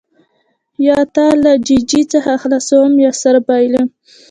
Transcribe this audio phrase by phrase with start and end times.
[0.87, 3.87] یا تا له ججې څخه خلاصوم یا سر بایلم.